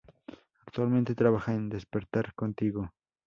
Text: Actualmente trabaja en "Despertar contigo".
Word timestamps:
Actualmente 0.65 1.13
trabaja 1.13 1.53
en 1.53 1.69
"Despertar 1.69 2.33
contigo". 2.33 2.91